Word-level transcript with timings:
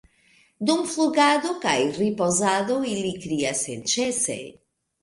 Dum 0.69 0.79
flugado 0.93 1.53
kaj 1.67 1.75
ripozado 1.99 2.81
ili 2.95 3.17
krias 3.29 3.65
senĉese. 3.71 4.43